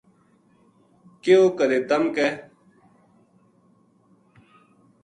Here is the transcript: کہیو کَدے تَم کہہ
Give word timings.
کہیو 1.21 1.41
کَدے 1.57 1.79
تَم 1.89 2.03
کہہ 2.15 2.33